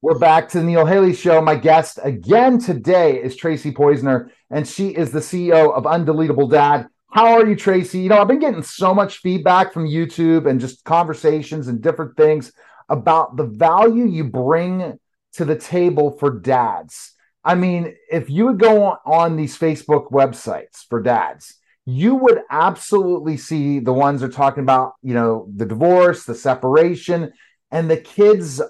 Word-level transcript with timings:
We're 0.00 0.16
back 0.16 0.48
to 0.50 0.58
the 0.58 0.64
Neil 0.64 0.86
Haley 0.86 1.12
Show. 1.12 1.42
My 1.42 1.56
guest 1.56 1.98
again 2.00 2.60
today 2.60 3.20
is 3.20 3.34
Tracy 3.34 3.72
Poizner, 3.72 4.30
and 4.48 4.66
she 4.66 4.90
is 4.90 5.10
the 5.10 5.18
CEO 5.18 5.74
of 5.74 5.82
Undeletable 5.86 6.48
Dad. 6.48 6.86
How 7.10 7.32
are 7.32 7.44
you, 7.44 7.56
Tracy? 7.56 7.98
You 7.98 8.10
know, 8.10 8.18
I've 8.20 8.28
been 8.28 8.38
getting 8.38 8.62
so 8.62 8.94
much 8.94 9.18
feedback 9.18 9.72
from 9.72 9.88
YouTube 9.88 10.48
and 10.48 10.60
just 10.60 10.84
conversations 10.84 11.66
and 11.66 11.82
different 11.82 12.16
things 12.16 12.52
about 12.88 13.36
the 13.36 13.46
value 13.46 14.06
you 14.06 14.22
bring 14.22 15.00
to 15.32 15.44
the 15.44 15.56
table 15.56 16.12
for 16.12 16.38
dads. 16.38 17.14
I 17.42 17.56
mean, 17.56 17.96
if 18.08 18.30
you 18.30 18.46
would 18.46 18.60
go 18.60 18.84
on, 18.84 18.98
on 19.04 19.36
these 19.36 19.58
Facebook 19.58 20.12
websites 20.12 20.86
for 20.88 21.02
dads, 21.02 21.56
you 21.86 22.14
would 22.14 22.42
absolutely 22.52 23.36
see 23.36 23.80
the 23.80 23.92
ones 23.92 24.20
that 24.20 24.28
are 24.28 24.32
talking 24.32 24.62
about, 24.62 24.92
you 25.02 25.14
know, 25.14 25.48
the 25.56 25.66
divorce, 25.66 26.22
the 26.22 26.36
separation, 26.36 27.32
and 27.72 27.90
the 27.90 27.96
kids 27.96 28.62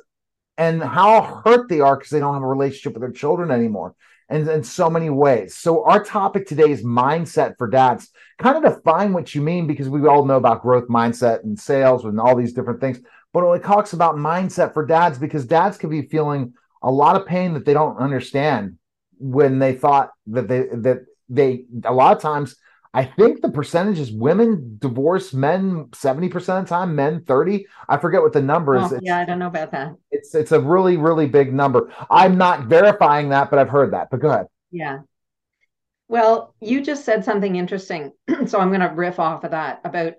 and 0.59 0.83
how 0.83 1.43
hurt 1.45 1.69
they 1.69 1.81
are 1.81 1.97
because 1.97 2.11
they 2.11 2.19
don't 2.19 2.35
have 2.35 2.43
a 2.43 2.47
relationship 2.47 2.93
with 2.93 3.01
their 3.01 3.13
children 3.13 3.51
anymore 3.51 3.95
and 4.29 4.47
in 4.49 4.63
so 4.63 4.91
many 4.91 5.09
ways. 5.09 5.57
So 5.57 5.85
our 5.85 6.05
topic 6.05 6.47
today 6.47 6.71
is 6.71 6.85
mindset 6.85 7.57
for 7.57 7.69
dads. 7.69 8.11
Kind 8.39 8.63
of 8.63 8.75
define 8.75 9.13
what 9.13 9.35
you 9.35 9.41
mean 9.41 9.67
because 9.67 9.89
we 9.89 10.07
all 10.07 10.25
know 10.25 10.37
about 10.37 10.63
growth 10.63 10.89
mindset 10.89 11.45
and 11.45 11.59
sales 11.59 12.05
and 12.05 12.21
all 12.21 12.37
these 12.37 12.53
different 12.53 12.81
things. 12.81 13.01
But 13.33 13.51
it 13.53 13.63
talks 13.63 13.93
about 13.93 14.17
mindset 14.17 14.75
for 14.75 14.85
dads 14.85 15.19
because 15.19 15.47
dads 15.47 15.79
could 15.79 15.91
be 15.91 16.03
feeling 16.03 16.55
a 16.83 16.91
lot 16.91 17.17
of 17.17 17.27
pain 17.27 17.55
that 17.55 17.65
they 17.65 17.75
don't 17.75 17.97
understand 17.97 18.79
when 19.19 19.59
they 19.59 19.75
thought 19.75 20.11
that 20.29 20.49
they 20.49 20.61
that 20.73 21.05
they 21.29 21.65
a 21.85 21.93
lot 21.93 22.17
of 22.17 22.23
times 22.23 22.57
I 22.95 23.05
think 23.05 23.43
the 23.43 23.51
percentage 23.51 23.99
is 23.99 24.11
women 24.11 24.79
divorce 24.81 25.35
men 25.35 25.87
70% 25.87 26.35
of 26.35 26.65
the 26.65 26.69
time, 26.69 26.95
men 26.95 27.23
30. 27.25 27.67
I 27.89 27.99
forget 27.99 28.23
what 28.23 28.33
the 28.33 28.43
number 28.43 28.77
is. 28.77 28.93
Oh, 28.93 28.99
yeah, 29.03 29.19
I 29.19 29.25
don't 29.25 29.39
know 29.39 29.47
about 29.47 29.73
that. 29.73 29.95
It's 30.11 30.35
it's 30.35 30.53
a 30.53 30.61
really, 30.61 30.97
really 30.97 31.27
big 31.27 31.53
number. 31.53 31.93
I'm 32.11 32.39
not 32.39 32.67
verifying 32.67 33.29
that, 33.31 33.51
but 33.51 33.59
I've 33.59 33.69
heard 33.69 33.93
that. 33.93 34.09
But 34.11 34.21
go 34.21 34.31
ahead. 34.31 34.47
Yeah. 34.71 35.01
Well, 36.09 36.55
you 36.61 36.83
just 36.83 37.05
said 37.05 37.25
something 37.25 37.57
interesting. 37.57 38.13
so 38.47 38.59
I'm 38.59 38.73
gonna 38.73 38.95
riff 38.95 39.19
off 39.19 39.45
of 39.45 39.51
that 39.51 39.81
about 39.85 40.15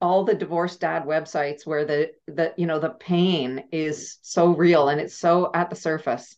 all 0.00 0.24
the 0.24 0.34
divorced 0.34 0.80
dad 0.80 1.04
websites 1.04 1.66
where 1.66 1.84
the 1.84 2.12
the 2.26 2.54
you 2.56 2.66
know 2.66 2.78
the 2.78 2.90
pain 2.90 3.64
is 3.72 4.18
so 4.22 4.54
real 4.54 4.88
and 4.88 5.00
it's 5.00 5.18
so 5.18 5.50
at 5.52 5.70
the 5.70 5.76
surface. 5.76 6.34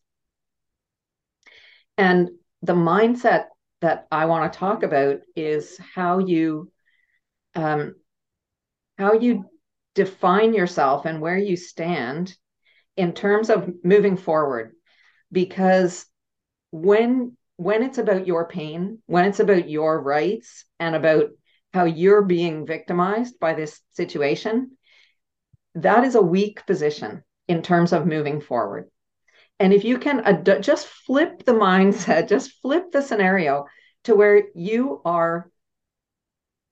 And 1.97 2.31
the 2.63 2.75
mindset 2.75 3.47
that 3.81 4.07
I 4.11 4.27
want 4.27 4.53
to 4.53 4.59
talk 4.59 4.83
about 4.83 5.21
is 5.37 5.79
how 5.95 6.19
you 6.19 6.71
um, 7.55 7.95
how 8.99 9.15
you 9.15 9.45
define 9.95 10.55
yourself 10.55 11.07
and 11.07 11.21
where 11.21 11.39
you 11.39 11.57
stand 11.57 12.37
in 12.97 13.13
terms 13.13 13.51
of 13.51 13.71
moving 13.85 14.17
forward. 14.17 14.73
Because 15.31 16.07
when 16.71 17.37
when 17.57 17.83
it's 17.83 17.99
about 17.99 18.27
your 18.27 18.47
pain 18.47 18.99
when 19.07 19.25
it's 19.25 19.41
about 19.41 19.69
your 19.69 20.01
rights 20.01 20.65
and 20.79 20.95
about 20.95 21.31
how 21.75 21.85
you're 21.85 22.23
being 22.23 22.67
victimized 22.67 23.39
by 23.39 23.55
this 23.55 23.81
situation 23.91 24.71
that 25.75 26.05
is 26.05 26.15
a 26.15 26.23
weak 26.23 26.65
position 26.67 27.23
in 27.49 27.63
terms 27.63 27.93
of 27.93 28.07
moving 28.07 28.41
forward 28.41 28.89
and 29.61 29.73
if 29.73 29.85
you 29.85 29.99
can 29.99 30.21
ad- 30.21 30.63
just 30.63 30.87
flip 30.87 31.45
the 31.45 31.53
mindset, 31.53 32.29
just 32.29 32.61
flip 32.63 32.93
the 32.93 33.03
scenario 33.03 33.67
to 34.05 34.15
where 34.15 34.45
you 34.55 35.01
are 35.05 35.51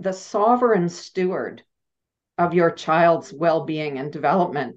the 0.01 0.13
sovereign 0.13 0.89
steward 0.89 1.63
of 2.39 2.55
your 2.55 2.71
child's 2.71 3.33
well 3.33 3.65
being 3.65 3.99
and 3.99 4.13
development. 4.13 4.77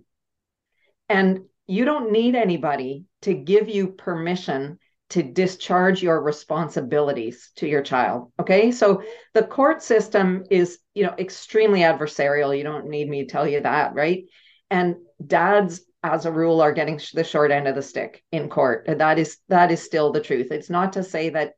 And 1.09 1.45
you 1.67 1.85
don't 1.85 2.11
need 2.11 2.35
anybody 2.35 3.05
to 3.21 3.33
give 3.33 3.69
you 3.69 3.89
permission 3.89 4.79
to 5.09 5.23
discharge 5.23 6.03
your 6.03 6.21
responsibilities 6.21 7.51
to 7.55 7.67
your 7.67 7.81
child 7.81 8.31
okay? 8.39 8.71
So 8.71 9.03
the 9.33 9.43
court 9.43 9.81
system 9.81 10.43
is 10.51 10.79
you 10.93 11.03
know 11.03 11.15
extremely 11.17 11.81
adversarial. 11.81 12.55
You 12.55 12.63
don't 12.63 12.89
need 12.89 13.09
me 13.09 13.25
to 13.25 13.31
tell 13.31 13.47
you 13.47 13.61
that 13.61 13.93
right? 13.93 14.25
And 14.69 14.97
dads 15.25 15.81
as 16.03 16.25
a 16.25 16.31
rule 16.31 16.61
are 16.61 16.71
getting 16.71 16.99
the 17.13 17.23
short 17.23 17.51
end 17.51 17.67
of 17.67 17.75
the 17.75 17.81
stick 17.81 18.23
in 18.31 18.49
court. 18.49 18.85
And 18.87 19.01
that 19.01 19.19
is 19.19 19.37
that 19.49 19.71
is 19.71 19.81
still 19.81 20.11
the 20.11 20.21
truth. 20.21 20.51
It's 20.51 20.69
not 20.69 20.93
to 20.93 21.03
say 21.03 21.29
that 21.29 21.53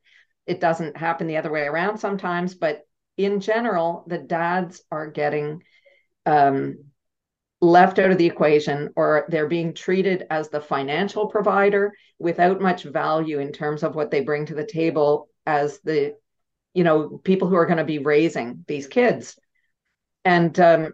it 0.47 0.59
doesn't 0.59 0.97
happen 0.97 1.27
the 1.27 1.37
other 1.37 1.51
way 1.51 1.61
around 1.61 1.97
sometimes 1.97 2.55
but 2.55 2.81
in 3.17 3.39
general 3.39 4.03
the 4.07 4.17
dads 4.17 4.81
are 4.91 5.09
getting 5.09 5.61
um, 6.25 6.77
left 7.61 7.99
out 7.99 8.11
of 8.11 8.17
the 8.17 8.25
equation 8.25 8.89
or 8.95 9.25
they're 9.29 9.47
being 9.47 9.73
treated 9.73 10.25
as 10.29 10.49
the 10.49 10.59
financial 10.59 11.27
provider 11.27 11.93
without 12.19 12.59
much 12.59 12.83
value 12.83 13.39
in 13.39 13.51
terms 13.51 13.83
of 13.83 13.95
what 13.95 14.11
they 14.11 14.21
bring 14.21 14.45
to 14.45 14.55
the 14.55 14.65
table 14.65 15.29
as 15.45 15.79
the 15.81 16.15
you 16.73 16.83
know 16.83 17.21
people 17.23 17.47
who 17.47 17.55
are 17.55 17.65
going 17.65 17.77
to 17.77 17.83
be 17.83 17.99
raising 17.99 18.65
these 18.67 18.87
kids. 18.87 19.37
And 20.25 20.57
um, 20.59 20.93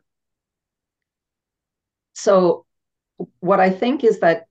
so 2.14 2.66
what 3.40 3.60
I 3.60 3.70
think 3.70 4.04
is 4.04 4.20
that 4.20 4.48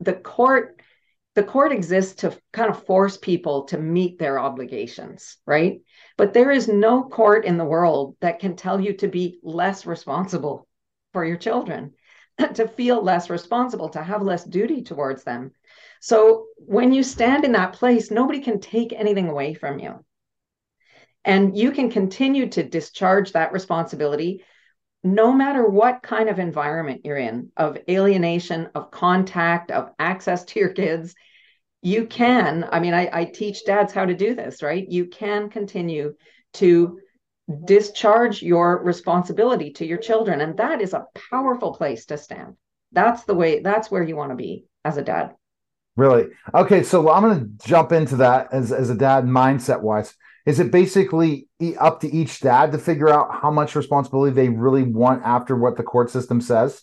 the 0.00 0.14
court 0.14 0.80
the 1.34 1.42
court 1.42 1.72
exists 1.72 2.16
to 2.16 2.38
kind 2.52 2.68
of 2.68 2.84
force 2.84 3.16
people 3.16 3.64
to 3.64 3.78
meet 3.78 4.18
their 4.18 4.38
obligations, 4.38 5.38
right? 5.46 5.80
But 6.18 6.34
there 6.34 6.50
is 6.50 6.68
no 6.68 7.04
court 7.04 7.46
in 7.46 7.56
the 7.56 7.64
world 7.64 8.16
that 8.20 8.38
can 8.38 8.54
tell 8.54 8.78
you 8.78 8.92
to 8.98 9.08
be 9.08 9.38
less 9.42 9.86
responsible 9.86 10.68
for 11.14 11.24
your 11.24 11.38
children, 11.38 11.94
to 12.54 12.68
feel 12.68 13.02
less 13.02 13.30
responsible, 13.30 13.88
to 13.90 14.02
have 14.02 14.20
less 14.20 14.44
duty 14.44 14.82
towards 14.82 15.24
them. 15.24 15.52
So 16.00 16.48
when 16.58 16.92
you 16.92 17.02
stand 17.02 17.46
in 17.46 17.52
that 17.52 17.74
place, 17.74 18.10
nobody 18.10 18.40
can 18.40 18.60
take 18.60 18.92
anything 18.92 19.28
away 19.28 19.54
from 19.54 19.78
you. 19.78 20.04
And 21.24 21.56
you 21.56 21.70
can 21.70 21.90
continue 21.90 22.48
to 22.50 22.62
discharge 22.62 23.32
that 23.32 23.52
responsibility 23.52 24.44
no 25.04 25.32
matter 25.32 25.66
what 25.66 26.02
kind 26.02 26.28
of 26.28 26.38
environment 26.38 27.02
you're 27.04 27.16
in 27.16 27.50
of 27.56 27.78
alienation 27.88 28.68
of 28.74 28.90
contact 28.90 29.70
of 29.70 29.90
access 29.98 30.44
to 30.44 30.60
your 30.60 30.68
kids 30.68 31.14
you 31.82 32.06
can 32.06 32.68
i 32.70 32.78
mean 32.78 32.94
I, 32.94 33.10
I, 33.12 33.24
teach 33.24 33.64
dads 33.64 33.92
how 33.92 34.06
to 34.06 34.14
do 34.14 34.34
this 34.34 34.62
right? 34.62 34.88
You 34.88 35.06
can 35.06 35.50
continue 35.50 36.14
to 36.54 37.00
discharge 37.64 38.40
your 38.40 38.82
responsibility 38.82 39.72
to 39.72 39.86
your 39.86 39.98
children 39.98 40.40
and 40.40 40.56
that 40.58 40.80
is 40.80 40.94
a 40.94 41.06
powerful 41.30 41.74
place 41.74 42.06
to 42.06 42.16
stand. 42.16 42.54
That's 42.92 43.24
the 43.24 43.34
way 43.34 43.60
that's 43.60 43.90
where 43.90 44.02
you 44.02 44.16
want 44.16 44.30
to 44.30 44.36
be 44.36 44.66
as 44.84 44.96
a 44.96 45.02
dad. 45.02 45.34
Really? 45.96 46.28
Okay 46.54 46.84
so 46.84 47.10
i'm 47.10 47.22
going 47.24 47.40
to 47.40 47.66
jump 47.66 47.90
into 47.90 48.16
that 48.16 48.52
as, 48.52 48.70
as 48.70 48.90
a 48.90 48.94
dad 48.94 49.24
mindset 49.24 49.80
wise 49.80 50.14
is 50.44 50.60
it 50.60 50.70
basically 50.70 51.48
up 51.78 52.00
to 52.00 52.08
each 52.08 52.40
dad 52.40 52.72
to 52.72 52.78
figure 52.78 53.08
out 53.08 53.40
how 53.40 53.50
much 53.50 53.76
responsibility 53.76 54.34
they 54.34 54.48
really 54.48 54.82
want 54.82 55.22
after 55.24 55.56
what 55.56 55.76
the 55.76 55.82
court 55.82 56.10
system 56.10 56.40
says? 56.40 56.82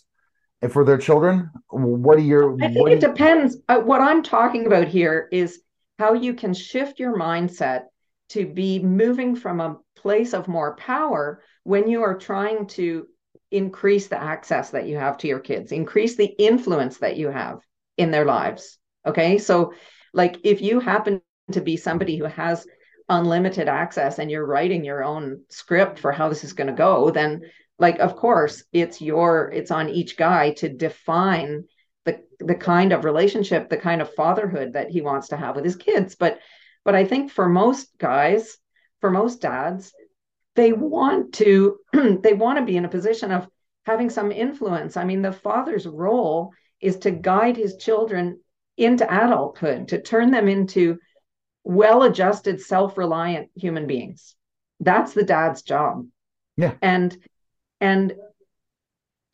And 0.62 0.72
for 0.72 0.84
their 0.84 0.98
children 0.98 1.50
what 1.70 2.18
are 2.18 2.20
your 2.20 2.54
i 2.62 2.68
think 2.68 2.90
it 2.90 3.00
depends. 3.00 3.56
Uh, 3.68 3.78
what 3.78 4.02
i'm 4.02 4.22
talking 4.22 4.66
about 4.66 4.88
here 4.88 5.26
is 5.32 5.62
how 5.98 6.12
you 6.12 6.34
can 6.34 6.52
shift 6.52 6.98
your 6.98 7.16
mindset 7.16 7.84
to 8.30 8.46
be 8.46 8.78
moving 8.78 9.36
from 9.36 9.60
a 9.60 9.76
place 9.96 10.32
of 10.32 10.48
more 10.48 10.76
power 10.76 11.42
when 11.64 11.88
you 11.88 12.02
are 12.02 12.16
trying 12.16 12.66
to 12.66 13.06
increase 13.50 14.06
the 14.06 14.20
access 14.20 14.70
that 14.70 14.86
you 14.86 14.96
have 14.96 15.18
to 15.18 15.28
your 15.28 15.40
kids 15.40 15.72
increase 15.72 16.16
the 16.16 16.26
influence 16.38 16.98
that 16.98 17.16
you 17.16 17.28
have 17.28 17.58
in 17.96 18.10
their 18.10 18.24
lives. 18.24 18.78
Okay? 19.06 19.38
So 19.38 19.74
like 20.14 20.38
if 20.44 20.62
you 20.62 20.80
happen 20.80 21.20
to 21.52 21.60
be 21.60 21.76
somebody 21.76 22.16
who 22.16 22.24
has 22.24 22.66
unlimited 23.10 23.68
access 23.68 24.18
and 24.18 24.30
you're 24.30 24.46
writing 24.46 24.84
your 24.84 25.04
own 25.04 25.42
script 25.48 25.98
for 25.98 26.12
how 26.12 26.28
this 26.28 26.44
is 26.44 26.52
going 26.52 26.68
to 26.68 26.72
go 26.72 27.10
then 27.10 27.42
like 27.78 27.98
of 27.98 28.14
course 28.14 28.62
it's 28.72 29.00
your 29.00 29.50
it's 29.52 29.70
on 29.70 29.88
each 29.88 30.16
guy 30.16 30.52
to 30.52 30.68
define 30.68 31.64
the 32.04 32.22
the 32.38 32.54
kind 32.54 32.92
of 32.92 33.04
relationship 33.04 33.68
the 33.68 33.76
kind 33.76 34.00
of 34.00 34.14
fatherhood 34.14 34.74
that 34.74 34.90
he 34.90 35.00
wants 35.00 35.28
to 35.28 35.36
have 35.36 35.56
with 35.56 35.64
his 35.64 35.76
kids. 35.76 36.14
But 36.14 36.38
but 36.84 36.94
i 36.94 37.04
think 37.04 37.30
for 37.30 37.48
most 37.48 37.98
guys 37.98 38.56
for 39.00 39.10
most 39.10 39.40
dads 39.40 39.92
they 40.54 40.72
want 40.72 41.34
to 41.34 41.78
they 41.92 42.32
want 42.32 42.58
to 42.58 42.64
be 42.64 42.76
in 42.76 42.84
a 42.84 42.88
position 42.88 43.32
of 43.32 43.48
having 43.86 44.10
some 44.10 44.30
influence. 44.30 44.96
I 44.96 45.04
mean 45.04 45.22
the 45.22 45.32
father's 45.32 45.86
role 45.86 46.52
is 46.80 46.98
to 46.98 47.10
guide 47.10 47.56
his 47.56 47.76
children 47.76 48.40
into 48.76 49.04
adulthood 49.04 49.88
to 49.88 50.00
turn 50.00 50.30
them 50.30 50.48
into 50.48 50.98
well 51.64 52.02
adjusted, 52.02 52.60
self 52.60 52.96
reliant 52.98 53.50
human 53.54 53.86
beings. 53.86 54.34
That's 54.80 55.12
the 55.12 55.24
dad's 55.24 55.62
job. 55.62 56.06
Yeah. 56.56 56.74
And, 56.82 57.16
and, 57.80 58.14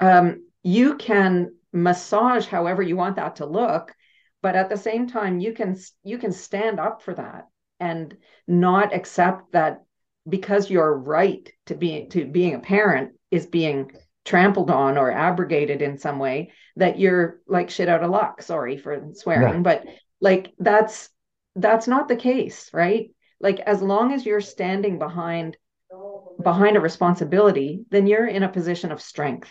um, 0.00 0.43
you 0.62 0.96
can 0.96 1.55
massage 1.73 2.46
however 2.46 2.82
you 2.82 2.96
want 2.96 3.17
that 3.17 3.37
to 3.37 3.46
look 3.46 3.94
but 4.43 4.56
at 4.56 4.69
the 4.69 4.76
same 4.76 5.06
time 5.06 5.38
you 5.38 5.52
can 5.52 5.76
you 6.02 6.19
can 6.19 6.32
stand 6.32 6.81
up 6.81 7.02
for 7.02 7.14
that 7.14 7.49
and 7.81 8.17
not 8.46 8.94
accept 8.94 9.52
that 9.52 9.82
because 10.29 10.70
your 10.70 10.96
right 10.96 11.52
to 11.67 11.75
be 11.75 12.06
to 12.06 12.25
being 12.25 12.55
a 12.55 12.58
parent 12.58 13.12
is 13.31 13.46
being 13.46 13.93
trampled 14.25 14.70
on 14.70 14.99
or 14.99 15.11
abrogated 15.11 15.82
in 15.82 15.99
some 15.99 16.19
way 16.19 16.50
that 16.76 16.99
you're 16.99 17.40
like 17.46 17.70
shit 17.70 17.88
out 17.88 18.02
of 18.02 18.11
luck 18.11 18.43
sorry 18.43 18.76
for 18.76 19.11
swearing 19.14 19.55
yeah. 19.55 19.61
but 19.61 19.84
like 20.20 20.52
that's 20.58 21.11
that's 21.56 21.88
not 21.88 22.08
the 22.08 22.17
case 22.17 22.70
right? 22.73 23.11
Like 23.41 23.61
as 23.61 23.82
long 23.82 24.12
as 24.12 24.25
you're 24.25 24.41
standing 24.41 24.99
behind 24.99 25.56
behind 26.43 26.76
a 26.76 26.81
responsibility 26.81 27.85
then 27.91 28.06
you're 28.06 28.26
in 28.26 28.43
a 28.43 28.49
position 28.49 28.93
of 28.93 29.00
strength. 29.00 29.50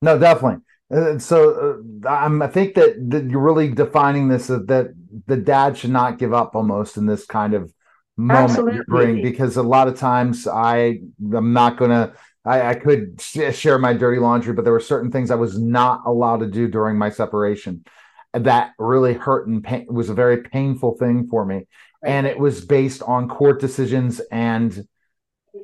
No 0.00 0.18
definitely. 0.18 0.62
Uh, 0.92 1.18
so 1.18 1.80
uh, 2.04 2.08
i 2.10 2.46
think 2.48 2.74
that, 2.74 2.94
that 3.08 3.24
you're 3.30 3.40
really 3.40 3.68
defining 3.68 4.28
this 4.28 4.50
uh, 4.50 4.58
that 4.66 4.88
the 5.26 5.36
dad 5.36 5.78
should 5.78 5.90
not 5.90 6.18
give 6.18 6.34
up 6.34 6.54
almost 6.54 6.98
in 6.98 7.06
this 7.06 7.24
kind 7.24 7.54
of 7.54 7.72
moment 8.18 8.50
Absolutely. 8.50 8.76
you 8.76 8.84
bring 8.88 9.22
because 9.22 9.56
a 9.56 9.62
lot 9.62 9.88
of 9.88 9.98
times 9.98 10.46
i 10.46 10.98
i'm 11.34 11.54
not 11.54 11.78
gonna 11.78 12.12
I, 12.44 12.70
I 12.70 12.74
could 12.74 13.20
share 13.20 13.78
my 13.78 13.94
dirty 13.94 14.20
laundry 14.20 14.52
but 14.52 14.64
there 14.64 14.72
were 14.72 14.80
certain 14.80 15.10
things 15.10 15.30
i 15.30 15.34
was 15.34 15.58
not 15.58 16.02
allowed 16.04 16.40
to 16.40 16.46
do 16.46 16.68
during 16.68 16.98
my 16.98 17.08
separation 17.08 17.84
that 18.32 18.72
really 18.78 19.14
hurt 19.14 19.46
and 19.46 19.62
pain, 19.62 19.86
was 19.88 20.08
a 20.08 20.14
very 20.14 20.42
painful 20.42 20.96
thing 20.96 21.28
for 21.28 21.44
me. 21.44 21.66
And 22.04 22.26
it 22.26 22.38
was 22.38 22.64
based 22.64 23.02
on 23.02 23.28
court 23.28 23.60
decisions 23.60 24.20
and 24.30 24.86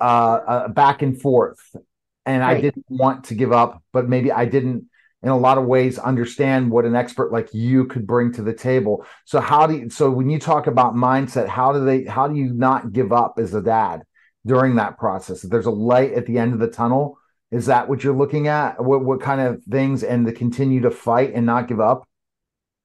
uh, 0.01 0.05
uh, 0.05 0.69
back 0.69 1.03
and 1.03 1.21
forth. 1.21 1.59
And 2.27 2.43
right. 2.43 2.59
i 2.59 2.61
didn't 2.61 2.85
want 2.91 3.25
to 3.25 3.35
give 3.35 3.53
up 3.53 3.83
but 3.91 4.07
maybe 4.07 4.31
i 4.31 4.45
didn't 4.45 4.85
in 5.23 5.31
a 5.31 5.37
lot 5.37 5.59
of 5.59 5.65
ways 5.65 5.99
understand 5.99 6.71
what 6.71 6.85
an 6.85 6.95
expert 6.95 7.33
like 7.33 7.53
you 7.53 7.87
could 7.87 8.07
bring 8.07 8.33
to 8.33 8.43
the 8.43 8.53
table. 8.53 9.05
So 9.25 9.41
how 9.41 9.67
do 9.67 9.77
you 9.77 9.91
so 9.91 10.11
when 10.11 10.31
you 10.31 10.39
talk 10.39 10.67
about 10.67 10.95
mindset 10.95 11.49
how 11.49 11.73
do 11.73 11.85
they 11.85 12.05
how 12.05 12.29
do 12.29 12.37
you 12.37 12.53
not 12.53 12.93
give 12.93 13.13
up 13.13 13.35
as 13.39 13.55
a 13.55 13.63
dad 13.63 14.03
during 14.47 14.77
that 14.77 14.99
process? 14.99 15.45
If 15.45 15.51
there's 15.51 15.67
a 15.67 15.71
light 15.71 16.13
at 16.13 16.27
the 16.27 16.39
end 16.39 16.53
of 16.53 16.61
the 16.61 16.69
tunnel 16.69 17.19
is 17.51 17.67
that 17.67 17.89
what 17.89 18.05
you're 18.05 18.17
looking 18.17 18.47
at? 18.47 18.83
What, 18.83 19.05
what 19.05 19.23
kind 19.23 19.41
of 19.41 19.65
things 19.65 20.05
and 20.05 20.27
to 20.27 20.33
continue 20.33 20.83
to 20.83 20.91
fight 20.91 21.33
and 21.35 21.47
not 21.47 21.67
give 21.67 21.81
up 21.81 22.07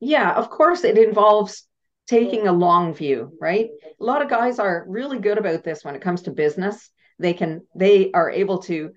yeah 0.03 0.33
of 0.33 0.49
course 0.49 0.83
it 0.83 0.97
involves 0.97 1.67
taking 2.07 2.47
a 2.47 2.53
long 2.53 2.93
view 2.93 3.31
right? 3.39 3.69
A 3.99 4.03
lot 4.03 4.21
of 4.21 4.29
guys 4.29 4.59
are 4.59 4.85
really 4.87 5.19
good 5.19 5.37
about 5.37 5.63
this 5.63 5.83
when 5.83 5.95
it 5.95 6.01
comes 6.01 6.23
to 6.23 6.31
business. 6.31 6.89
They 7.19 7.33
can 7.33 7.61
they 7.75 8.11
are 8.11 8.29
able 8.29 8.59
to 8.63 8.91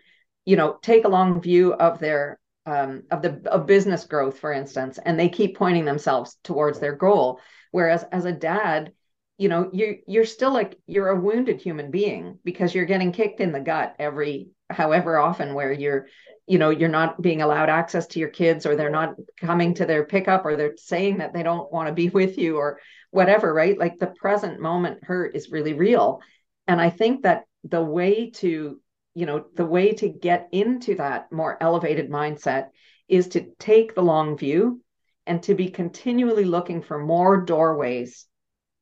you 0.44 0.56
know 0.56 0.78
take 0.82 1.04
a 1.04 1.08
long 1.08 1.40
view 1.40 1.72
of 1.74 1.98
their 1.98 2.38
um, 2.64 3.04
of 3.10 3.22
the 3.22 3.40
of 3.46 3.66
business 3.66 4.04
growth, 4.04 4.38
for 4.38 4.52
instance, 4.52 4.98
and 5.04 5.18
they 5.18 5.28
keep 5.28 5.56
pointing 5.56 5.84
themselves 5.84 6.36
towards 6.42 6.80
their 6.80 6.96
goal. 6.96 7.40
Whereas 7.70 8.04
as 8.10 8.24
a 8.24 8.32
dad, 8.32 8.92
you 9.38 9.48
know, 9.48 9.68
you 9.72 9.98
you're 10.06 10.24
still 10.24 10.52
like 10.52 10.78
you're 10.86 11.08
a 11.08 11.20
wounded 11.20 11.60
human 11.60 11.90
being 11.90 12.38
because 12.44 12.74
you're 12.74 12.86
getting 12.86 13.12
kicked 13.12 13.40
in 13.40 13.52
the 13.52 13.60
gut 13.60 13.94
every 13.98 14.48
however 14.70 15.18
often 15.18 15.54
where 15.54 15.72
you're 15.72 16.08
you 16.46 16.58
know 16.58 16.70
you're 16.70 16.88
not 16.88 17.20
being 17.20 17.42
allowed 17.42 17.68
access 17.68 18.06
to 18.08 18.18
your 18.18 18.30
kids 18.30 18.64
or 18.66 18.76
they're 18.76 18.90
not 18.90 19.14
coming 19.40 19.74
to 19.74 19.86
their 19.86 20.04
pickup 20.04 20.44
or 20.44 20.56
they're 20.56 20.76
saying 20.76 21.18
that 21.18 21.34
they 21.34 21.42
don't 21.42 21.70
want 21.72 21.88
to 21.88 21.92
be 21.92 22.08
with 22.20 22.38
you 22.38 22.56
or 22.56 22.80
whatever 23.10 23.52
right? 23.52 23.78
Like 23.78 23.98
the 23.98 24.06
present 24.06 24.60
moment 24.60 25.04
hurt 25.04 25.36
is 25.36 25.50
really 25.50 25.74
real. 25.74 26.20
And 26.66 26.80
i 26.80 26.90
think 26.90 27.22
that 27.22 27.44
the 27.64 27.82
way 27.82 28.30
to 28.30 28.80
you 29.14 29.26
know 29.26 29.46
the 29.54 29.66
way 29.66 29.92
to 29.92 30.08
get 30.08 30.48
into 30.52 30.94
that 30.96 31.30
more 31.30 31.56
elevated 31.60 32.10
mindset 32.10 32.68
is 33.08 33.28
to 33.28 33.50
take 33.58 33.94
the 33.94 34.02
long 34.02 34.36
view 34.36 34.80
and 35.26 35.42
to 35.42 35.54
be 35.54 35.68
continually 35.68 36.44
looking 36.44 36.82
for 36.82 36.98
more 36.98 37.40
doorways 37.40 38.26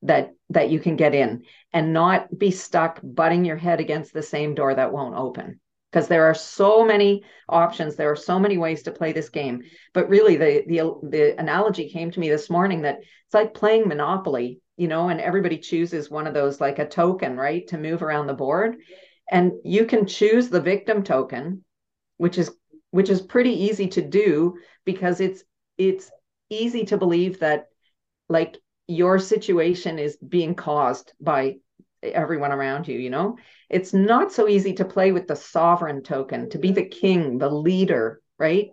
that 0.05 0.35
that 0.51 0.71
you 0.71 0.79
can 0.79 0.97
get 0.97 1.15
in 1.15 1.43
and 1.73 1.93
not 1.93 2.39
be 2.39 2.51
stuck 2.51 3.01
butting 3.03 3.45
your 3.45 3.57
head 3.57 3.81
against 3.81 4.13
the 4.13 4.23
same 4.23 4.55
door 4.55 4.75
that 4.75 4.93
won't 4.93 5.17
open. 5.17 5.61
Because 5.91 6.09
there 6.09 6.25
are 6.25 6.35
so 6.35 6.85
many 6.85 7.23
options. 7.49 7.95
There 7.95 8.11
are 8.11 8.17
so 8.17 8.39
many 8.39 8.59
ways 8.59 8.83
to 8.83 8.91
play 8.91 9.13
this 9.13 9.29
game. 9.29 9.63
But 9.93 10.09
really 10.09 10.37
the 10.37 10.65
the 10.67 11.09
the 11.09 11.41
analogy 11.41 11.89
came 11.89 12.11
to 12.11 12.21
me 12.21 12.29
this 12.29 12.51
morning 12.51 12.83
that 12.83 12.99
it's 13.01 13.35
like 13.35 13.55
playing 13.55 13.89
monopoly 13.89 14.61
you 14.77 14.89
know 14.89 15.09
and 15.09 15.21
everybody 15.21 15.59
chooses 15.59 16.11
one 16.11 16.27
of 16.27 16.35
those 16.35 16.61
like 16.61 16.81
a 16.81 16.89
token 16.89 17.37
right 17.37 17.67
to 17.69 17.79
move 17.79 18.03
around 18.03 18.27
the 18.27 18.35
board. 18.35 18.77
And 19.31 19.53
you 19.65 19.87
can 19.87 20.07
choose 20.07 20.49
the 20.49 20.61
victim 20.61 21.03
token 21.03 21.65
which 22.19 22.39
is 22.39 22.51
which 22.91 23.11
is 23.11 23.21
pretty 23.21 23.65
easy 23.65 23.89
to 23.89 24.03
do 24.03 24.57
because 24.85 25.21
it's 25.21 25.43
it's 25.79 26.11
easy 26.51 26.85
to 26.85 26.97
believe 26.97 27.41
that 27.41 27.67
like 28.29 28.59
your 28.87 29.19
situation 29.19 29.99
is 29.99 30.17
being 30.17 30.55
caused 30.55 31.13
by 31.21 31.57
everyone 32.03 32.53
around 32.53 32.87
you 32.87 32.99
you 32.99 33.09
know 33.09 33.39
it's 33.71 33.95
not 33.95 34.31
so 34.31 34.47
easy 34.47 34.75
to 34.75 34.85
play 34.85 35.11
with 35.11 35.27
the 35.27 35.37
sovereign 35.37 36.03
token 36.03 36.51
to 36.51 36.59
be 36.59 36.71
the 36.71 36.85
king 36.85 37.39
the 37.39 37.49
leader 37.49 38.21
right 38.39 38.69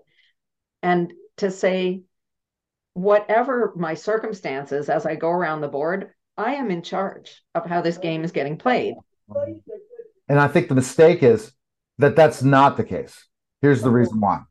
and 0.84 1.14
to 1.38 1.50
say 1.50 2.02
whatever 2.94 3.72
my 3.78 3.94
circumstances 3.94 4.90
as 4.90 5.06
i 5.06 5.16
go 5.16 5.30
around 5.30 5.62
the 5.62 5.68
board 5.70 6.12
i 6.36 6.56
am 6.56 6.70
in 6.70 6.82
charge 6.82 7.42
of 7.56 7.66
how 7.66 7.82
this 7.82 7.98
game 7.98 8.26
is 8.26 8.34
getting 8.34 8.58
played 8.58 8.96
and 10.32 10.40
I 10.40 10.48
think 10.48 10.70
the 10.70 10.76
mistake 10.76 11.24
is 11.24 11.52
that 11.98 12.16
that's 12.16 12.42
not 12.42 12.78
the 12.78 12.86
case. 12.86 13.28
Here's 13.62 13.82
the 13.82 13.90
reason 13.90 14.22
why. 14.22 14.44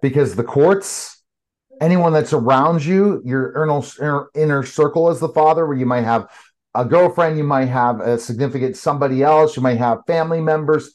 Because 0.00 0.34
the 0.34 0.42
courts, 0.42 1.21
anyone 1.80 2.12
that's 2.12 2.32
around 2.32 2.84
you, 2.84 3.22
your 3.24 4.28
inner, 4.34 4.62
circle 4.62 5.08
as 5.08 5.20
the 5.20 5.28
father, 5.28 5.66
where 5.66 5.76
you 5.76 5.86
might 5.86 6.04
have 6.04 6.30
a 6.74 6.84
girlfriend, 6.84 7.36
you 7.36 7.44
might 7.44 7.66
have 7.66 8.00
a 8.00 8.18
significant 8.18 8.76
somebody 8.76 9.22
else, 9.22 9.56
you 9.56 9.62
might 9.62 9.78
have 9.78 10.06
family 10.06 10.40
members 10.40 10.92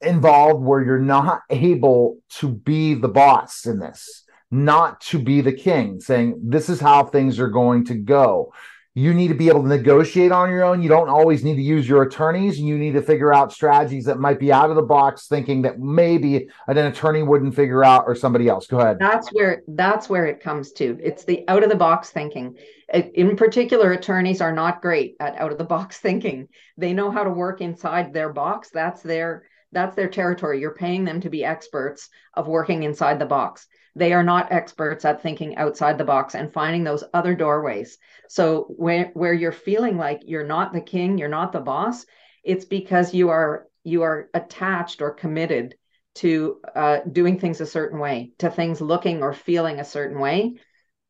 involved 0.00 0.64
where 0.64 0.82
you're 0.82 0.98
not 0.98 1.42
able 1.50 2.18
to 2.28 2.48
be 2.48 2.94
the 2.94 3.08
boss 3.08 3.66
in 3.66 3.78
this, 3.78 4.24
not 4.50 5.00
to 5.00 5.18
be 5.18 5.40
the 5.40 5.52
king, 5.52 6.00
saying, 6.00 6.38
This 6.42 6.68
is 6.68 6.80
how 6.80 7.04
things 7.04 7.38
are 7.38 7.48
going 7.48 7.84
to 7.86 7.94
go 7.94 8.52
you 8.96 9.12
need 9.12 9.28
to 9.28 9.34
be 9.34 9.48
able 9.48 9.60
to 9.60 9.68
negotiate 9.68 10.32
on 10.32 10.48
your 10.48 10.64
own. 10.64 10.82
You 10.82 10.88
don't 10.88 11.10
always 11.10 11.44
need 11.44 11.56
to 11.56 11.62
use 11.62 11.86
your 11.86 12.04
attorneys. 12.04 12.58
You 12.58 12.78
need 12.78 12.94
to 12.94 13.02
figure 13.02 13.30
out 13.32 13.52
strategies 13.52 14.06
that 14.06 14.18
might 14.18 14.40
be 14.40 14.50
out 14.50 14.70
of 14.70 14.76
the 14.76 14.82
box, 14.82 15.26
thinking 15.28 15.60
that 15.62 15.78
maybe 15.78 16.48
an 16.66 16.78
attorney 16.78 17.22
wouldn't 17.22 17.54
figure 17.54 17.84
out 17.84 18.04
or 18.06 18.14
somebody 18.14 18.48
else. 18.48 18.66
Go 18.66 18.80
ahead. 18.80 18.96
That's 18.98 19.28
where 19.34 19.62
that's 19.68 20.08
where 20.08 20.24
it 20.24 20.40
comes 20.40 20.72
to. 20.72 20.98
It's 21.02 21.24
the 21.24 21.44
out 21.46 21.62
of 21.62 21.68
the 21.68 21.76
box 21.76 22.08
thinking. 22.08 22.56
In 22.94 23.36
particular, 23.36 23.92
attorneys 23.92 24.40
are 24.40 24.52
not 24.52 24.80
great 24.80 25.16
at 25.20 25.36
out 25.36 25.52
of 25.52 25.58
the 25.58 25.64
box 25.64 25.98
thinking. 26.00 26.48
They 26.78 26.94
know 26.94 27.10
how 27.10 27.22
to 27.22 27.30
work 27.30 27.60
inside 27.60 28.14
their 28.14 28.32
box. 28.32 28.70
That's 28.70 29.02
their 29.02 29.44
that's 29.72 29.94
their 29.94 30.08
territory. 30.08 30.58
You're 30.58 30.70
paying 30.70 31.04
them 31.04 31.20
to 31.20 31.28
be 31.28 31.44
experts 31.44 32.08
of 32.32 32.48
working 32.48 32.84
inside 32.84 33.18
the 33.18 33.26
box 33.26 33.66
they 33.96 34.12
are 34.12 34.22
not 34.22 34.52
experts 34.52 35.04
at 35.06 35.22
thinking 35.22 35.56
outside 35.56 35.96
the 35.96 36.04
box 36.04 36.34
and 36.34 36.52
finding 36.52 36.84
those 36.84 37.02
other 37.14 37.34
doorways. 37.34 37.96
So 38.28 38.66
where 38.76 39.10
where 39.14 39.32
you're 39.32 39.52
feeling 39.52 39.96
like 39.96 40.20
you're 40.26 40.46
not 40.46 40.72
the 40.74 40.82
king, 40.82 41.16
you're 41.16 41.28
not 41.28 41.52
the 41.52 41.60
boss, 41.60 42.04
it's 42.44 42.66
because 42.66 43.14
you 43.14 43.30
are 43.30 43.66
you 43.84 44.02
are 44.02 44.28
attached 44.34 45.00
or 45.00 45.12
committed 45.12 45.76
to 46.16 46.60
uh, 46.74 46.98
doing 47.10 47.38
things 47.40 47.60
a 47.60 47.66
certain 47.66 47.98
way, 47.98 48.32
to 48.38 48.50
things 48.50 48.80
looking 48.80 49.22
or 49.22 49.32
feeling 49.32 49.80
a 49.80 49.84
certain 49.84 50.18
way, 50.18 50.56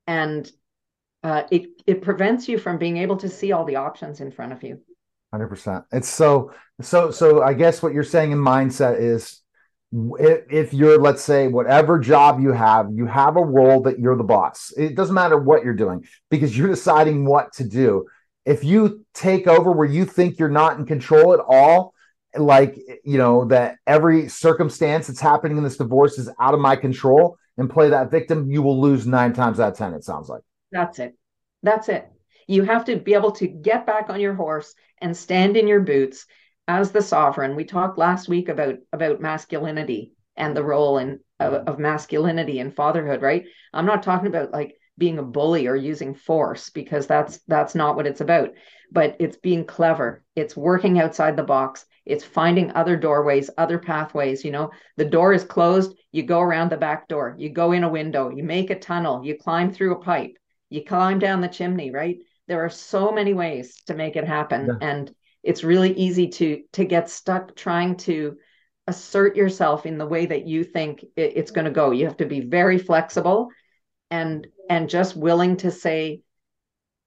and 0.07 0.51
uh, 1.25 1.43
it 1.51 1.83
it 1.87 2.03
prevents 2.03 2.49
you 2.49 2.57
from 2.57 2.79
being 2.79 2.99
able 2.99 3.17
to 3.17 3.29
see 3.29 3.51
all 3.51 3.65
the 3.65 3.77
options 3.77 4.21
in 4.21 4.31
front 4.31 4.53
of 4.53 4.63
you. 4.63 4.81
Hundred 5.33 5.49
percent. 5.49 5.85
It's 5.91 6.09
so 6.09 6.53
so 6.81 7.11
so. 7.11 7.43
I 7.43 7.55
guess 7.55 7.83
what 7.83 7.93
you're 7.93 8.05
saying 8.05 8.31
in 8.31 8.39
mindset 8.39 9.01
is 9.01 9.43
if 9.93 10.75
you're 10.75 10.99
let's 10.99 11.23
say 11.23 11.49
whatever 11.49 11.99
job 11.99 12.41
you 12.41 12.53
have 12.53 12.91
you 12.93 13.07
have 13.07 13.37
a 13.37 13.45
role 13.45 13.83
that 13.83 13.99
you're 13.99 14.17
the 14.17 14.25
boss. 14.25 14.73
It 14.77 14.95
doesn't 14.95 15.15
matter 15.15 15.39
what 15.39 15.65
you're 15.65 15.75
doing 15.75 16.07
because 16.31 16.57
you're 16.57 16.69
deciding 16.69 17.25
what 17.25 17.53
to 17.55 17.65
do. 17.65 18.07
If 18.45 18.65
you 18.65 19.05
take 19.15 19.47
over 19.47 19.73
where 19.73 19.87
you 19.87 20.05
think 20.05 20.39
you're 20.39 20.49
not 20.49 20.79
in 20.79 20.87
control 20.87 21.33
at 21.35 21.41
all 21.41 21.95
like 22.37 22.77
you 23.05 23.19
know 23.19 23.47
that 23.47 23.77
every 23.87 24.29
circumstance 24.29 25.07
that's 25.07 25.21
happening 25.21 25.57
in 25.57 25.65
this 25.65 25.77
divorce 25.77 26.19
is 26.19 26.29
out 26.41 26.55
of 26.55 26.61
my 26.61 26.77
control 26.77 27.39
and 27.57 27.71
play 27.71 27.89
that 27.89 28.11
victim 28.11 28.51
you 28.51 28.63
will 28.63 28.81
lose 28.81 29.07
nine 29.07 29.33
times 29.33 29.61
out 29.61 29.73
of 29.73 29.79
ten 29.79 29.95
it 29.95 30.05
sounds 30.05 30.29
like. 30.29 30.43
That's 30.73 30.99
it. 30.99 31.17
That's 31.63 31.89
it. 31.89 32.11
You 32.47 32.65
have 32.65 32.85
to 32.87 32.97
be 32.97 33.15
able 33.15 33.33
to 33.33 33.47
get 33.47 33.87
back 33.87 34.11
on 34.11 34.21
your 34.21 34.35
horse 34.35 34.75
and 35.01 35.17
stand 35.17 35.57
in 35.57 35.67
your 35.67 35.81
boots 35.81 36.27
as 36.69 36.91
the 36.91 37.03
sovereign 37.03 37.57
we 37.57 37.65
talked 37.65 37.99
last 37.99 38.29
week 38.29 38.49
about 38.49 38.77
about 38.93 39.21
masculinity 39.21 40.13
and 40.37 40.57
the 40.57 40.65
role 40.65 40.99
in 40.99 41.21
of, 41.39 41.53
mm-hmm. 41.53 41.69
of 41.69 41.79
masculinity 41.79 42.59
and 42.59 42.75
fatherhood 42.75 43.23
right? 43.23 43.45
I'm 43.73 43.87
not 43.87 44.03
talking 44.03 44.29
about 44.29 44.53
like 44.53 44.77
being 44.99 45.19
a 45.19 45.23
bully 45.23 45.67
or 45.67 45.77
using 45.77 46.15
force 46.15 46.71
because 46.71 47.07
that's 47.07 47.39
that's 47.47 47.75
not 47.75 47.97
what 47.97 48.07
it's 48.07 48.21
about 48.21 48.51
but 48.93 49.17
it's 49.19 49.37
being 49.37 49.65
clever. 49.65 50.25
It's 50.35 50.57
working 50.57 51.01
outside 51.01 51.37
the 51.37 51.43
box. 51.43 51.85
It's 52.05 52.25
finding 52.25 52.73
other 52.73 52.97
doorways 52.97 53.51
other 53.59 53.79
pathways 53.79 54.45
you 54.45 54.51
know? 54.51 54.71
The 54.97 55.05
door 55.05 55.33
is 55.33 55.45
closed. 55.45 55.95
You 56.13 56.23
go 56.23 56.41
around 56.41 56.71
the 56.71 56.77
back 56.77 57.09
door. 57.09 57.35
You 57.39 57.51
go 57.51 57.73
in 57.73 57.85
a 57.85 57.89
window. 57.89 58.31
You 58.31 58.45
make 58.45 58.71
a 58.71 58.79
tunnel. 58.79 59.25
You 59.25 59.37
climb 59.37 59.73
through 59.73 59.97
a 59.97 60.03
pipe. 60.03 60.37
You 60.71 60.85
climb 60.85 61.19
down 61.19 61.41
the 61.41 61.49
chimney 61.49 61.91
right? 61.91 62.19
There 62.49 62.65
are 62.65 62.71
so 62.71 63.11
many 63.11 63.35
ways 63.35 63.83
to 63.87 63.95
make 63.95 64.17
it 64.17 64.25
happen. 64.25 64.67
Yeah. 64.67 64.89
and 64.89 65.15
it's 65.47 65.65
really 65.65 65.93
easy 65.93 66.29
to 66.29 66.63
to 66.73 66.85
get 66.85 67.09
stuck 67.09 67.55
trying 67.55 67.97
to 67.97 68.37
assert 68.87 69.37
yourself 69.37 69.87
in 69.87 69.99
the 69.99 70.07
way 70.07 70.27
that 70.27 70.47
you 70.47 70.65
think 70.65 71.05
it, 71.17 71.33
it's 71.37 71.51
going 71.51 71.65
to 71.65 71.71
go. 71.71 71.91
You 71.91 72.07
have 72.07 72.19
to 72.19 72.27
be 72.27 72.41
very 72.41 72.79
flexible 72.79 73.49
and 74.11 74.47
and 74.69 74.89
just 74.89 75.17
willing 75.17 75.57
to 75.59 75.71
say 75.71 76.21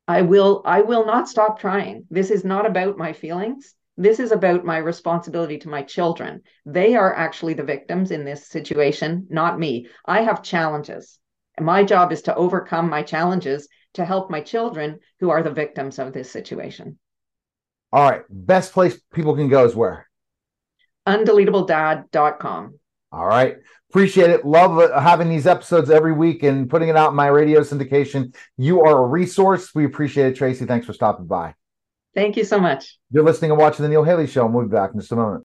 I 0.08 0.24
will 0.24 0.62
I 0.66 0.82
will 0.82 1.06
not 1.06 1.30
stop 1.30 1.60
trying. 1.60 2.06
This 2.10 2.32
is 2.32 2.44
not 2.44 2.66
about 2.66 2.98
my 2.98 3.14
feelings. 3.14 3.76
This 3.98 4.20
is 4.20 4.32
about 4.32 4.64
my 4.64 4.78
responsibility 4.78 5.58
to 5.60 5.70
my 5.70 5.84
children. 5.84 6.42
They 6.66 6.96
are 6.96 7.14
actually 7.14 7.54
the 7.54 7.64
victims 7.64 8.12
in 8.12 8.24
this 8.24 8.48
situation, 8.48 9.28
not 9.30 9.60
me. 9.60 9.88
I 10.06 10.22
have 10.22 10.42
challenges. 10.42 11.20
My 11.60 11.84
job 11.84 12.14
is 12.14 12.22
to 12.24 12.36
overcome 12.36 12.90
my 12.90 13.04
challenges 13.04 13.68
to 13.96 14.06
help 14.06 14.32
my 14.32 14.40
children 14.40 15.00
who 15.20 15.30
are 15.30 15.44
the 15.44 15.52
victims 15.52 16.00
of 16.00 16.14
this 16.14 16.32
situation. 16.32 16.98
All 17.92 18.10
right. 18.10 18.24
Best 18.30 18.74
place 18.74 19.00
people 19.14 19.36
can 19.36 19.50
go 19.50 19.66
is 19.66 19.76
where? 19.76 20.08
Undeletabledad.com. 21.08 22.80
All 23.12 23.26
right. 23.26 23.58
Appreciate 23.90 24.30
it. 24.30 24.46
Love 24.46 24.78
uh, 24.78 25.00
having 25.00 25.30
these 25.30 25.48
episodes 25.48 25.90
every 25.90 26.14
week 26.14 26.44
and 26.44 26.70
putting 26.70 26.90
it 26.90 26.96
out 26.96 27.10
in 27.10 27.16
my 27.16 27.28
radio 27.28 27.62
syndication. 27.62 28.36
You 28.58 28.82
are 28.82 29.04
a 29.04 29.08
resource. 29.08 29.74
We 29.74 29.86
appreciate 29.86 30.28
it, 30.28 30.36
Tracy. 30.36 30.66
Thanks 30.66 30.86
for 30.86 30.94
stopping 30.94 31.26
by. 31.26 31.56
Thank 32.14 32.38
you 32.38 32.44
so 32.44 32.60
much. 32.60 33.00
You're 33.12 33.24
listening 33.24 33.52
and 33.52 33.60
watching 33.60 33.84
The 33.84 33.90
Neil 33.90 34.04
Haley 34.04 34.28
Show, 34.28 34.46
and 34.46 34.54
we'll 34.54 34.66
be 34.66 34.72
back 34.72 34.92
in 34.94 35.00
just 35.00 35.12
a 35.12 35.16
moment. 35.16 35.38